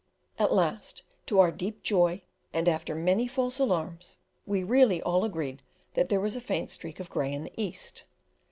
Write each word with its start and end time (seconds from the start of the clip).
At 0.39 0.51
last, 0.51 1.03
to 1.27 1.39
our 1.39 1.51
deep 1.51 1.83
joy, 1.83 2.23
and 2.53 2.67
after 2.67 2.95
many 2.95 3.27
false 3.27 3.59
alarms, 3.59 4.17
we 4.47 4.63
really 4.63 4.99
all 4.99 5.23
agreed 5.23 5.61
that 5.93 6.09
there 6.09 6.19
was 6.19 6.35
a 6.35 6.41
faint 6.41 6.71
streak 6.71 6.99
of 6.99 7.11
grey 7.11 7.31
in 7.31 7.43
the 7.43 7.53
east. 7.55 8.05